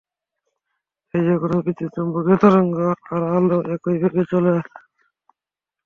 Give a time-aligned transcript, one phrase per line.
[1.07, 2.77] তাই যেকোনো বিদ্যুৎ–চুম্বকীয় তরঙ্গ
[3.07, 4.55] আর আলো একই বেগে চলে।